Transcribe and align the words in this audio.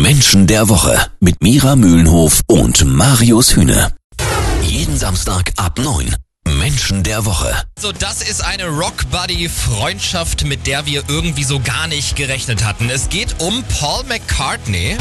Menschen 0.00 0.46
der 0.46 0.70
Woche 0.70 1.06
mit 1.20 1.42
Mira 1.42 1.76
Mühlenhof 1.76 2.40
und 2.46 2.82
Marius 2.86 3.54
Hühne. 3.54 3.92
Jeden 4.62 4.96
Samstag 4.96 5.52
ab 5.56 5.78
9. 5.78 6.16
Menschen 6.58 7.02
der 7.02 7.26
Woche. 7.26 7.54
So, 7.78 7.92
das 7.92 8.22
ist 8.22 8.42
eine 8.42 8.68
Rock 8.68 9.10
Buddy 9.10 9.50
Freundschaft, 9.50 10.44
mit 10.46 10.66
der 10.66 10.86
wir 10.86 11.04
irgendwie 11.08 11.44
so 11.44 11.60
gar 11.60 11.88
nicht 11.88 12.16
gerechnet 12.16 12.64
hatten. 12.64 12.88
Es 12.88 13.10
geht 13.10 13.36
um 13.40 13.62
Paul 13.78 14.04
McCartney 14.04 14.96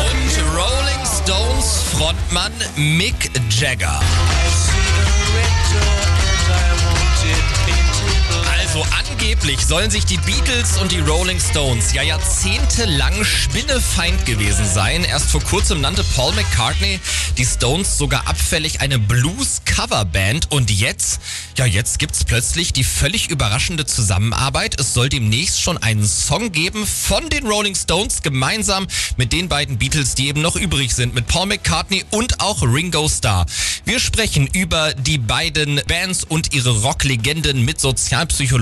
und 0.00 0.54
Rolling 0.54 1.04
Stones 1.22 1.82
Frontmann 1.92 2.52
Mick 2.76 3.30
Jagger. 3.50 4.00
Also 8.78 8.90
angeblich 9.10 9.66
sollen 9.66 9.90
sich 9.90 10.04
die 10.04 10.18
Beatles 10.18 10.78
und 10.78 10.92
die 10.92 11.00
Rolling 11.00 11.40
Stones 11.40 11.92
ja 11.94 12.02
jahrzehntelang 12.02 13.24
Spinnefeind 13.24 14.24
gewesen 14.24 14.64
sein. 14.64 15.02
Erst 15.02 15.30
vor 15.30 15.42
kurzem 15.42 15.80
nannte 15.80 16.04
Paul 16.14 16.32
McCartney 16.34 17.00
die 17.36 17.44
Stones 17.44 17.98
sogar 17.98 18.28
abfällig 18.28 18.80
eine 18.80 19.00
Blues-Coverband 19.00 20.52
und 20.52 20.70
jetzt, 20.70 21.20
ja 21.56 21.66
jetzt 21.66 21.98
gibt's 21.98 22.24
plötzlich 22.24 22.72
die 22.72 22.84
völlig 22.84 23.30
überraschende 23.30 23.84
Zusammenarbeit. 23.84 24.78
Es 24.78 24.94
soll 24.94 25.08
demnächst 25.08 25.60
schon 25.60 25.78
einen 25.78 26.06
Song 26.06 26.52
geben 26.52 26.86
von 26.86 27.28
den 27.30 27.48
Rolling 27.48 27.74
Stones 27.74 28.22
gemeinsam 28.22 28.86
mit 29.16 29.32
den 29.32 29.48
beiden 29.48 29.78
Beatles, 29.78 30.14
die 30.14 30.28
eben 30.28 30.40
noch 30.40 30.54
übrig 30.54 30.94
sind, 30.94 31.16
mit 31.16 31.26
Paul 31.26 31.46
McCartney 31.46 32.04
und 32.10 32.40
auch 32.40 32.62
Ringo 32.62 33.08
Starr. 33.08 33.46
Wir 33.84 33.98
sprechen 33.98 34.48
über 34.52 34.94
die 34.94 35.18
beiden 35.18 35.80
Bands 35.88 36.22
und 36.22 36.54
ihre 36.54 36.82
Rocklegenden 36.82 37.64
mit 37.64 37.80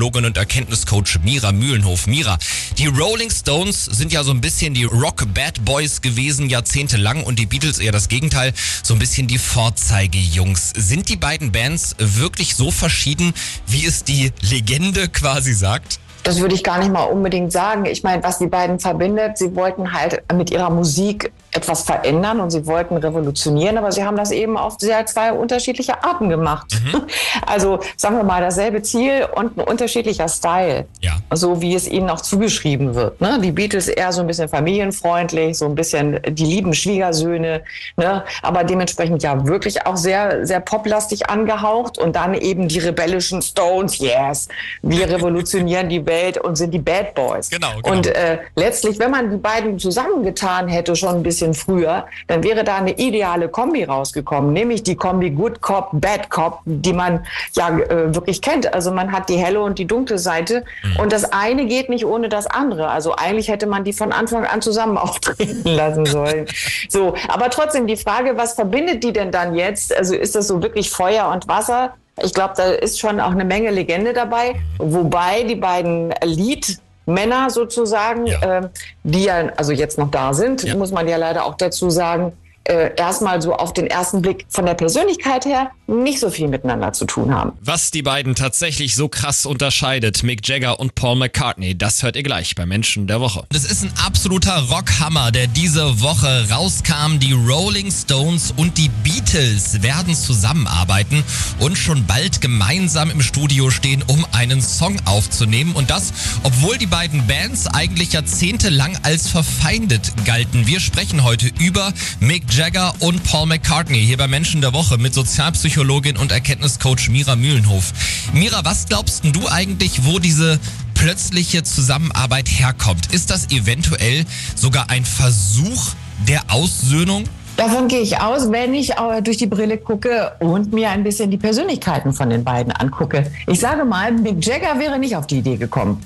Sozialpsychologin 0.07 0.25
und 0.25 0.37
Erkenntniscoach 0.37 1.19
Mira 1.23 1.53
Mühlenhof. 1.53 2.07
Mira, 2.07 2.39
die 2.79 2.87
Rolling 2.87 3.31
Stones 3.31 3.85
sind 3.85 4.13
ja 4.13 4.23
so 4.23 4.31
ein 4.31 4.41
bisschen 4.41 4.75
die 4.75 4.85
Rock 4.85 5.33
Bad 5.35 5.65
Boys 5.65 6.01
gewesen, 6.01 6.49
jahrzehntelang 6.49 7.25
und 7.25 7.39
die 7.39 7.47
Beatles 7.47 7.79
eher 7.79 7.93
das 7.93 8.09
Gegenteil, 8.09 8.53
so 8.83 8.95
ein 8.95 8.99
bisschen 8.99 9.27
die 9.27 9.39
Vorzeigejungs. 9.39 10.73
Sind 10.77 11.09
die 11.09 11.17
beiden 11.17 11.53
Bands 11.53 11.97
wirklich 11.99 12.55
so 12.55 12.71
verschieden, 12.71 13.35
wie 13.67 13.85
es 13.85 14.05
die 14.05 14.33
Legende 14.43 15.09
quasi 15.09 15.53
sagt? 15.53 15.99
Das 16.27 16.41
würde 16.41 16.57
ich 16.57 16.65
gar 16.65 16.79
nicht 16.79 16.91
mal 16.91 17.05
unbedingt 17.05 17.53
sagen. 17.53 17.87
Ich 17.87 18.03
meine, 18.03 18.21
was 18.25 18.39
die 18.39 18.49
beiden 18.49 18.81
verbindet, 18.81 19.39
sie 19.39 19.55
wollten 19.55 19.93
halt 19.93 20.25
mit 20.35 20.51
ihrer 20.51 20.71
Musik 20.71 21.31
etwas 21.53 21.83
verändern 21.83 22.41
und 22.41 22.51
sie 22.51 22.67
wollten 22.67 22.97
revolutionieren, 22.97 23.79
aber 23.79 23.93
sie 23.93 24.05
haben 24.05 24.17
das 24.17 24.33
eben 24.33 24.59
auf 24.59 24.75
sehr 24.79 25.07
zwei 25.07 25.33
unterschiedliche 25.33 26.03
Arten 26.03 26.29
gemacht. 26.29 26.67
Mhm. 26.85 27.03
Also 27.47 27.79
sagen 27.97 28.17
wir 28.17 28.25
mal 28.25 28.41
dasselbe 28.41 28.83
Ziel 28.83 29.29
und 29.35 29.57
ein 29.57 29.61
unterschiedlicher 29.61 30.29
Style, 30.29 30.87
ja. 31.01 31.13
so 31.33 31.61
wie 31.61 31.75
es 31.75 31.87
ihnen 31.87 32.11
auch 32.11 32.21
zugeschrieben 32.21 32.95
wird. 32.95 33.21
Ne? 33.21 33.39
Die 33.41 33.53
Beatles 33.53 33.89
eher 33.89 34.11
so 34.11 34.21
ein 34.23 34.27
bisschen 34.27 34.49
familienfreundlich, 34.49 35.57
so 35.57 35.67
ein 35.67 35.75
bisschen 35.75 36.19
die 36.29 36.45
lieben 36.45 36.75
Schwiegersöhne, 36.75 37.63
ne? 37.97 38.25
aber 38.43 38.65
dementsprechend 38.65 39.23
ja 39.23 39.47
wirklich 39.47 39.87
auch 39.87 39.97
sehr, 39.97 40.45
sehr 40.45 40.61
poplastig 40.61 41.31
angehaucht 41.31 41.99
und 41.99 42.17
dann 42.17 42.35
eben 42.35 42.69
die 42.69 42.81
rebellischen 42.81 43.43
Stones, 43.43 43.99
yes, 43.99 44.49
wir 44.83 45.09
revolutionieren 45.11 45.89
die 45.89 46.05
Welt 46.05 46.16
und 46.43 46.57
sind 46.57 46.73
die 46.73 46.79
Bad 46.79 47.15
Boys. 47.15 47.51
Genau, 47.51 47.69
genau. 47.83 47.97
Und 47.97 48.07
äh, 48.07 48.39
letztlich, 48.57 48.99
wenn 48.99 49.11
man 49.11 49.31
die 49.31 49.37
beiden 49.37 49.79
zusammengetan 49.79 50.69
hätte, 50.69 50.97
schon 50.97 51.17
ein 51.17 51.23
bisschen 51.23 51.37
bisschen 51.37 51.55
früher, 51.55 52.07
dann 52.27 52.43
wäre 52.43 52.65
da 52.65 52.77
eine 52.77 52.93
ideale 52.93 53.49
Kombi 53.49 53.85
rausgekommen, 53.85 54.53
nämlich 54.53 54.83
die 54.83 54.97
Kombi 54.97 55.31
Good 55.31 55.61
Cop, 55.61 55.91
Bad 55.93 56.31
Cop, 56.31 56.61
die 56.65 56.93
man 56.93 57.27
ja 57.55 57.69
äh, 57.79 58.15
wirklich 58.15 58.41
kennt. 58.41 58.73
Also 58.73 58.91
man 58.91 59.13
hat 59.13 59.29
die 59.29 59.37
helle 59.37 59.61
und 59.61 59.79
die 59.79 59.87
dunkle 59.87 60.19
Seite 60.19 60.65
mhm. 60.83 61.01
und 61.01 61.13
das 61.13 61.33
eine 61.33 61.67
geht 61.67 61.89
nicht 61.89 62.07
ohne 62.07 62.29
das 62.29 62.47
andere. 62.47 62.89
Also 62.89 63.15
eigentlich 63.15 63.49
hätte 63.49 63.67
man 63.67 63.85
die 63.85 63.93
von 63.93 64.13
Anfang 64.13 64.45
an 64.45 64.63
zusammen 64.63 64.97
auftreten 65.07 65.69
lassen 65.69 66.07
sollen. 66.07 66.47
so, 66.89 67.15
aber 67.29 67.51
trotzdem 67.51 67.87
die 67.87 67.97
Frage, 67.97 68.37
was 68.37 68.55
verbindet 68.55 69.05
die 69.05 69.13
denn 69.13 69.31
dann 69.31 69.55
jetzt? 69.55 69.95
Also 69.95 70.15
ist 70.15 70.35
das 70.35 70.49
so 70.49 70.63
wirklich 70.63 70.91
Feuer 70.91 71.29
und 71.29 71.49
Wasser? 71.49 71.95
Ich 72.23 72.33
glaube, 72.33 72.55
da 72.57 72.65
ist 72.65 72.99
schon 72.99 73.21
auch 73.21 73.33
eine 73.33 73.45
Menge 73.45 73.71
Legende 73.71 74.13
dabei, 74.13 74.55
wobei 74.79 75.43
die 75.43 75.57
beiden 75.57 76.15
Lied 76.23 76.79
Männer 77.07 77.51
sozusagen, 77.51 78.27
ja. 78.27 78.59
äh, 78.59 78.69
die 79.05 79.25
ja 79.25 79.49
also 79.57 79.73
jetzt 79.73 79.97
noch 79.99 80.11
da 80.11 80.35
sind, 80.35 80.65
ja. 80.65 80.75
muss 80.77 80.91
man 80.91 81.07
ja 81.07 81.17
leider 81.17 81.45
auch 81.45 81.55
dazu 81.55 81.89
sagen, 81.89 82.33
äh, 82.69 82.91
erstmal 82.97 83.41
so 83.41 83.55
auf 83.55 83.73
den 83.73 83.87
ersten 83.87 84.23
Blick 84.23 84.47
von 84.49 84.67
der 84.67 84.75
Persönlichkeit 84.75 85.45
her 85.45 85.71
nicht 85.87 86.19
so 86.19 86.31
viel 86.31 86.49
miteinander 86.49 86.93
zu 86.93 87.05
tun 87.05 87.33
haben. 87.33 87.53
Was 87.61 87.91
die 87.91 88.03
beiden 88.03 88.35
tatsächlich 88.35 88.97
so 88.97 89.09
krass 89.09 89.47
unterscheidet, 89.47 90.23
Mick 90.25 90.47
Jagger 90.47 90.81
und 90.81 90.95
Paul 90.95 91.17
McCartney, 91.17 91.79
das 91.79 92.03
hört 92.03 92.17
ihr 92.17 92.25
gleich 92.25 92.55
bei 92.57 92.67
Menschen 92.67 93.07
der 93.07 93.21
Woche. 93.21 93.45
Das 93.51 93.65
ist 93.65 93.85
ein 93.85 93.93
absoluter 94.05 94.69
Rockhammer, 94.69 95.31
der 95.31 95.47
diese 95.47 96.01
Woche 96.01 96.49
rauskam. 96.51 97.19
Die 97.21 97.33
Rolling 97.33 97.91
Stones 97.91 98.53
und 98.57 98.79
die 98.79 98.89
Beatles 99.05 99.83
werden 99.83 100.15
zusammenarbeiten 100.15 101.23
und 101.61 101.77
schon 101.77 102.05
bald 102.07 102.41
gemeinsam 102.41 103.11
im 103.11 103.21
Studio 103.21 103.71
stehen, 103.71 104.03
um 104.07 104.27
einen 104.33 104.61
Song 104.61 104.97
aufzunehmen. 105.05 105.75
Und 105.75 105.91
das, 105.91 106.13
obwohl 106.43 106.79
die 106.79 106.87
beiden 106.87 107.27
Bands 107.27 107.69
eigentlich 107.69 108.13
jahrzehntelang 108.13 108.99
als 109.05 109.29
verfeindet 109.29 110.13
galten. 110.25 110.67
Wir 110.67 110.81
sprechen 110.81 111.23
heute 111.23 111.51
über 111.61 111.93
Mick 112.19 112.56
Jagger 112.57 112.95
und 113.01 113.23
Paul 113.23 113.45
McCartney 113.45 113.99
hier 113.99 114.17
bei 114.17 114.29
Menschen 114.29 114.63
der 114.63 114.73
Woche 114.73 114.97
mit 114.97 115.13
Sozialpsychologin 115.13 116.17
und 116.17 116.33
Erkenntniscoach 116.33 117.11
Mira 117.11 117.37
Mühlenhof. 117.37 117.93
Mira, 118.33 118.65
was 118.65 118.87
glaubst 118.87 119.25
du 119.25 119.47
eigentlich, 119.47 120.07
wo 120.07 120.19
diese 120.19 120.59
plötzliche 120.95 121.65
Zusammenarbeit 121.65 122.49
herkommt? 122.49 123.13
Ist 123.13 123.31
das 123.31 123.51
eventuell 123.51 124.25
sogar 124.55 124.89
ein 124.89 125.05
Versuch 125.05 125.93
der 126.27 126.41
Aussöhnung? 126.49 127.25
Davon 127.59 127.89
gehe 127.89 128.01
ich 128.01 128.23
aus, 128.23 128.51
wenn 128.51 128.73
ich 128.73 128.95
durch 129.23 129.37
die 129.37 129.47
Brille 129.47 129.77
gucke 129.77 130.33
und 130.41 130.73
mir 130.73 130.89
ein 130.89 131.05
bisschen 131.05 131.31
die 131.31 131.37
Persönlichkeiten 131.37 132.15
von 132.15 132.31
den 132.31 132.43
beiden 132.43 132.73
angucke. 132.73 133.31
Ich 133.49 133.61
sage 133.61 133.85
mal, 133.85 134.13
Mick 134.13 134.43
Jagger 134.43 134.79
wäre 134.79 134.99
nicht 134.99 135.15
auf 135.15 135.27
die 135.27 135.39
Idee 135.41 135.59
gekommen 135.59 136.03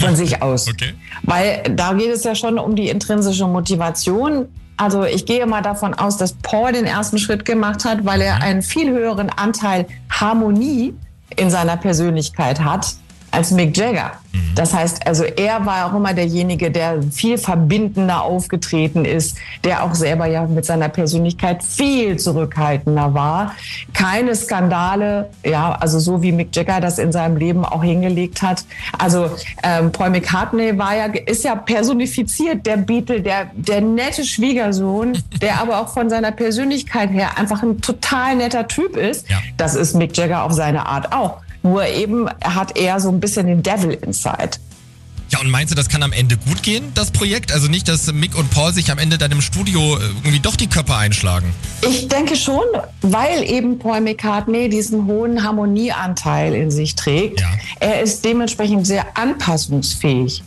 von 0.00 0.16
sich 0.16 0.42
aus. 0.42 0.68
Okay. 0.68 0.94
Weil 1.22 1.62
da 1.76 1.92
geht 1.92 2.10
es 2.10 2.24
ja 2.24 2.34
schon 2.34 2.58
um 2.58 2.74
die 2.74 2.88
intrinsische 2.88 3.46
Motivation. 3.46 4.48
Also 4.82 5.04
ich 5.04 5.26
gehe 5.26 5.46
mal 5.46 5.62
davon 5.62 5.94
aus, 5.94 6.16
dass 6.16 6.32
Paul 6.32 6.72
den 6.72 6.86
ersten 6.86 7.16
Schritt 7.16 7.44
gemacht 7.44 7.84
hat, 7.84 8.04
weil 8.04 8.20
er 8.20 8.34
mhm. 8.36 8.42
einen 8.42 8.62
viel 8.62 8.90
höheren 8.90 9.30
Anteil 9.30 9.86
Harmonie 10.10 10.92
in 11.36 11.50
seiner 11.50 11.76
Persönlichkeit 11.76 12.58
hat 12.58 12.96
als 13.32 13.50
Mick 13.50 13.76
Jagger. 13.76 14.12
Mhm. 14.32 14.54
Das 14.54 14.74
heißt, 14.74 15.06
also 15.06 15.24
er 15.24 15.64
war 15.64 15.86
auch 15.86 15.96
immer 15.96 16.14
derjenige, 16.14 16.70
der 16.70 17.02
viel 17.02 17.38
verbindender 17.38 18.22
aufgetreten 18.22 19.04
ist, 19.04 19.38
der 19.64 19.82
auch 19.82 19.94
selber 19.94 20.26
ja 20.26 20.46
mit 20.46 20.64
seiner 20.64 20.88
Persönlichkeit 20.90 21.64
viel 21.64 22.18
zurückhaltender 22.18 23.14
war. 23.14 23.54
Keine 23.94 24.36
Skandale, 24.36 25.30
ja, 25.44 25.72
also 25.72 25.98
so 25.98 26.22
wie 26.22 26.32
Mick 26.32 26.54
Jagger 26.54 26.80
das 26.80 26.98
in 26.98 27.10
seinem 27.10 27.36
Leben 27.36 27.64
auch 27.64 27.82
hingelegt 27.82 28.42
hat. 28.42 28.64
Also 28.98 29.30
ähm, 29.62 29.90
Paul 29.90 30.10
McCartney 30.10 30.78
war 30.78 30.94
ja, 30.94 31.06
ist 31.06 31.44
ja 31.44 31.56
personifiziert, 31.56 32.66
der 32.66 32.76
Beatle, 32.76 33.22
der, 33.22 33.50
der 33.54 33.80
nette 33.80 34.24
Schwiegersohn, 34.24 35.18
der 35.40 35.60
aber 35.60 35.80
auch 35.80 35.88
von 35.88 36.10
seiner 36.10 36.32
Persönlichkeit 36.32 37.10
her 37.10 37.38
einfach 37.38 37.62
ein 37.62 37.80
total 37.80 38.36
netter 38.36 38.68
Typ 38.68 38.96
ist. 38.96 39.28
Ja. 39.30 39.38
Das 39.56 39.74
ist 39.74 39.94
Mick 39.94 40.16
Jagger 40.16 40.44
auf 40.44 40.52
seine 40.52 40.86
Art 40.86 41.12
auch. 41.12 41.40
Nur 41.62 41.86
eben 41.86 42.28
hat 42.42 42.76
er 42.76 43.00
so 43.00 43.08
ein 43.08 43.20
bisschen 43.20 43.46
den 43.46 43.62
Devil 43.62 43.92
inside. 43.92 44.58
Ja, 45.32 45.40
und 45.40 45.48
meinst 45.48 45.72
du, 45.72 45.74
das 45.74 45.88
kann 45.88 46.02
am 46.02 46.12
Ende 46.12 46.36
gut 46.36 46.62
gehen, 46.62 46.92
das 46.94 47.10
Projekt? 47.10 47.52
Also 47.52 47.66
nicht, 47.66 47.88
dass 47.88 48.12
Mick 48.12 48.36
und 48.36 48.50
Paul 48.50 48.74
sich 48.74 48.92
am 48.92 48.98
Ende 48.98 49.16
dann 49.16 49.32
im 49.32 49.40
Studio 49.40 49.96
äh, 49.96 50.02
irgendwie 50.02 50.40
doch 50.40 50.56
die 50.56 50.66
Köpfe 50.66 50.94
einschlagen? 50.94 51.54
Ich 51.80 52.06
denke 52.08 52.36
schon, 52.36 52.64
weil 53.00 53.42
eben 53.42 53.78
Paul 53.78 54.02
McCartney 54.02 54.68
diesen 54.68 55.06
hohen 55.06 55.42
Harmonieanteil 55.42 56.54
in 56.54 56.70
sich 56.70 56.96
trägt. 56.96 57.40
Ja. 57.40 57.48
Er 57.80 58.02
ist 58.02 58.26
dementsprechend 58.26 58.86
sehr 58.86 59.16
anpassungsfähig. 59.16 60.42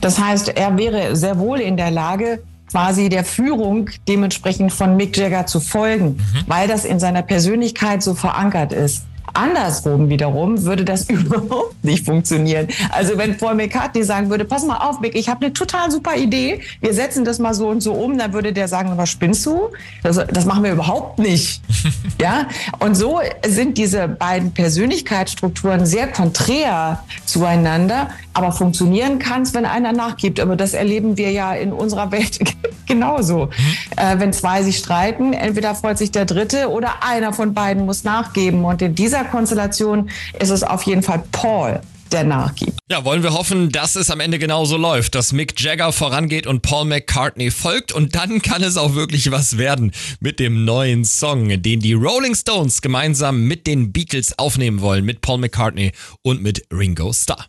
Das 0.00 0.18
heißt, 0.18 0.48
er 0.48 0.78
wäre 0.78 1.16
sehr 1.16 1.38
wohl 1.38 1.60
in 1.60 1.76
der 1.76 1.90
Lage, 1.90 2.42
quasi 2.70 3.10
der 3.10 3.24
Führung 3.24 3.90
dementsprechend 4.08 4.72
von 4.72 4.96
Mick 4.96 5.18
Jagger 5.18 5.46
zu 5.46 5.60
folgen, 5.60 6.16
mhm. 6.16 6.44
weil 6.46 6.66
das 6.66 6.86
in 6.86 6.98
seiner 6.98 7.22
Persönlichkeit 7.22 8.02
so 8.02 8.14
verankert 8.14 8.72
ist. 8.72 9.04
Andersrum 9.34 10.08
wiederum 10.08 10.64
würde 10.64 10.84
das 10.84 11.04
überhaupt 11.08 11.82
nicht 11.84 12.04
funktionieren. 12.04 12.68
Also 12.90 13.16
wenn 13.18 13.36
Paul 13.36 13.54
McCartney 13.54 14.02
sagen 14.02 14.30
würde, 14.30 14.44
pass 14.44 14.64
mal 14.64 14.78
auf, 14.78 15.00
Mick, 15.00 15.14
ich 15.14 15.28
habe 15.28 15.44
eine 15.46 15.52
total 15.52 15.90
super 15.90 16.16
Idee, 16.16 16.60
wir 16.80 16.94
setzen 16.94 17.24
das 17.24 17.38
mal 17.38 17.54
so 17.54 17.68
und 17.68 17.80
so 17.80 17.92
um, 17.92 18.18
dann 18.18 18.32
würde 18.32 18.52
der 18.52 18.68
sagen, 18.68 18.92
was 18.96 19.08
spinnst 19.10 19.44
du? 19.46 19.70
Das, 20.02 20.16
das 20.16 20.44
machen 20.44 20.64
wir 20.64 20.72
überhaupt 20.72 21.18
nicht. 21.18 21.62
ja? 22.20 22.46
Und 22.78 22.94
so 22.94 23.20
sind 23.46 23.78
diese 23.78 24.08
beiden 24.08 24.52
Persönlichkeitsstrukturen 24.52 25.86
sehr 25.86 26.08
konträr 26.08 27.02
zueinander, 27.24 28.10
aber 28.32 28.52
funktionieren 28.52 29.18
kann 29.18 29.42
es, 29.42 29.54
wenn 29.54 29.64
einer 29.64 29.92
nachgibt. 29.92 30.40
Aber 30.40 30.56
das 30.56 30.74
erleben 30.74 31.16
wir 31.16 31.30
ja 31.32 31.52
in 31.54 31.72
unserer 31.72 32.12
Welt 32.12 32.38
genauso. 32.86 33.46
Mhm. 33.46 33.50
Äh, 33.96 34.20
wenn 34.20 34.32
zwei 34.32 34.62
sich 34.62 34.78
streiten, 34.78 35.32
entweder 35.32 35.74
freut 35.74 35.98
sich 35.98 36.10
der 36.10 36.24
Dritte 36.24 36.70
oder 36.70 37.02
einer 37.02 37.32
von 37.32 37.54
beiden 37.54 37.86
muss 37.86 38.04
nachgeben. 38.04 38.64
Und 38.64 38.82
in 38.82 38.94
dieser 39.20 39.30
Konstellation 39.30 40.10
ist 40.38 40.50
es 40.50 40.62
auf 40.62 40.82
jeden 40.84 41.02
Fall 41.02 41.22
Paul, 41.32 41.80
der 42.12 42.24
nachgibt. 42.24 42.78
Ja, 42.90 43.04
wollen 43.04 43.22
wir 43.22 43.32
hoffen, 43.32 43.70
dass 43.70 43.94
es 43.96 44.10
am 44.10 44.20
Ende 44.20 44.38
genauso 44.38 44.76
läuft, 44.76 45.14
dass 45.14 45.32
Mick 45.32 45.60
Jagger 45.60 45.92
vorangeht 45.92 46.46
und 46.46 46.62
Paul 46.62 46.86
McCartney 46.86 47.50
folgt 47.50 47.92
und 47.92 48.14
dann 48.14 48.42
kann 48.42 48.62
es 48.62 48.76
auch 48.76 48.94
wirklich 48.94 49.30
was 49.30 49.58
werden 49.58 49.92
mit 50.20 50.40
dem 50.40 50.64
neuen 50.64 51.04
Song, 51.04 51.48
den 51.62 51.80
die 51.80 51.92
Rolling 51.92 52.34
Stones 52.34 52.82
gemeinsam 52.82 53.44
mit 53.46 53.66
den 53.66 53.92
Beatles 53.92 54.38
aufnehmen 54.38 54.80
wollen, 54.80 55.04
mit 55.04 55.20
Paul 55.20 55.38
McCartney 55.38 55.92
und 56.22 56.42
mit 56.42 56.64
Ringo 56.72 57.12
Starr. 57.12 57.46